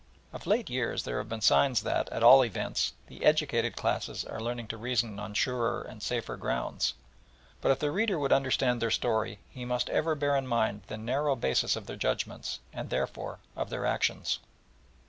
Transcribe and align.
Of 0.33 0.47
late 0.47 0.67
years 0.67 1.03
there 1.03 1.19
have 1.19 1.29
been 1.29 1.41
signs 1.41 1.83
that, 1.83 2.09
at 2.09 2.23
all 2.23 2.43
events, 2.43 2.93
the 3.05 3.23
educated 3.23 3.75
classes 3.75 4.25
are 4.25 4.41
learning 4.41 4.67
to 4.69 4.75
reason 4.77 5.19
on 5.19 5.35
surer 5.35 5.83
and 5.83 6.01
safer 6.01 6.37
grounds; 6.37 6.95
but 7.61 7.69
if 7.69 7.77
the 7.77 7.91
reader 7.91 8.17
would 8.17 8.33
understand 8.33 8.81
their 8.81 8.89
story, 8.89 9.37
he 9.47 9.63
must 9.63 9.91
ever 9.91 10.15
bear 10.15 10.35
in 10.35 10.47
mind 10.47 10.81
the 10.87 10.97
narrow 10.97 11.35
basis 11.35 11.75
of 11.75 11.85
their 11.85 11.97
judgments 11.97 12.61
and, 12.73 12.89
therefore, 12.89 13.41
of 13.55 13.69
their 13.69 13.85
actions. 13.85 14.39